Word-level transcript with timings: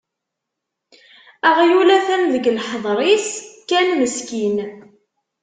Aɣyul 1.49 1.89
atan 1.97 2.23
deg 2.33 2.45
leḥder-is 2.55 3.27
kan 3.69 3.89
meskin. 3.99 4.57